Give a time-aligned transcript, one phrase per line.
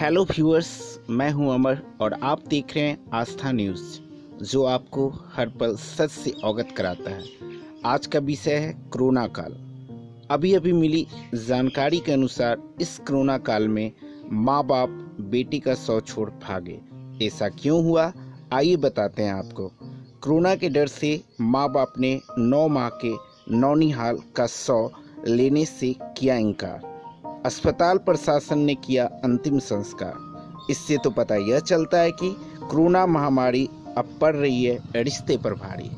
[0.00, 4.00] Hello viewers मैं हूँ अमर और आप देख रहे हैं आस्था न्यूज़,
[4.44, 7.24] जो आपको हर पल सच से अवगत कराता है।
[7.86, 9.52] आज का विषय है कोरोना काल।
[10.30, 13.92] अभी अभी मिली जानकारी के अनुसार इस कोरोना काल में
[14.32, 14.88] माँ बाप
[15.20, 16.80] बेटी का शव छोड़ भागे।
[17.26, 18.12] ऐसा क्यों हुआ?
[18.52, 19.68] आइए बताते हैं आपको।
[20.20, 23.14] कोरोना के डर से माँ बाप ने नौ माह के
[23.56, 24.90] नौनिहाल का शव
[25.26, 26.97] लेने से किया इनकार।
[27.48, 32.30] अस्पताल प्रशासन ने किया अंतिम संस्कार। इससे तो पता यह चलता है कि
[32.70, 35.90] कोरोना महामारी अब पड़ रही है, रिश्ते पर भारी।